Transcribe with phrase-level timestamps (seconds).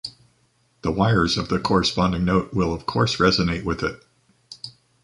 [0.81, 4.01] The wires of the corresponding note will of course resonate with it.